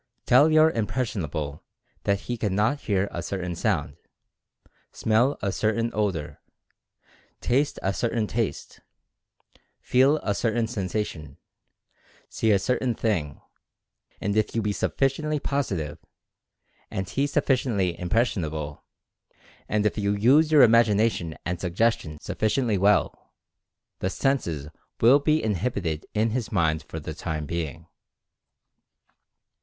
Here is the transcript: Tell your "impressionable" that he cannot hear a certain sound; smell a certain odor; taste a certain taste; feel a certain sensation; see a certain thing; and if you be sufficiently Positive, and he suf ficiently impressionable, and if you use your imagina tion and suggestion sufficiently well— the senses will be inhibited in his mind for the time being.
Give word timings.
Tell 0.25 0.49
your 0.49 0.71
"impressionable" 0.71 1.63
that 2.05 2.21
he 2.21 2.35
cannot 2.35 2.79
hear 2.79 3.07
a 3.11 3.21
certain 3.21 3.53
sound; 3.53 3.97
smell 4.91 5.37
a 5.43 5.51
certain 5.51 5.91
odor; 5.93 6.41
taste 7.39 7.77
a 7.83 7.93
certain 7.93 8.25
taste; 8.25 8.79
feel 9.79 10.17
a 10.23 10.33
certain 10.33 10.65
sensation; 10.65 11.37
see 12.29 12.49
a 12.49 12.57
certain 12.57 12.95
thing; 12.95 13.41
and 14.19 14.35
if 14.35 14.55
you 14.55 14.63
be 14.63 14.73
sufficiently 14.73 15.39
Positive, 15.39 15.99
and 16.89 17.07
he 17.07 17.27
suf 17.27 17.45
ficiently 17.45 17.95
impressionable, 17.99 18.83
and 19.69 19.85
if 19.85 19.99
you 19.99 20.15
use 20.15 20.51
your 20.51 20.67
imagina 20.67 21.11
tion 21.11 21.37
and 21.45 21.61
suggestion 21.61 22.19
sufficiently 22.19 22.75
well— 22.79 23.35
the 23.99 24.09
senses 24.09 24.67
will 24.99 25.19
be 25.19 25.43
inhibited 25.43 26.07
in 26.15 26.31
his 26.31 26.51
mind 26.51 26.81
for 26.81 26.99
the 26.99 27.13
time 27.13 27.45
being. 27.45 27.85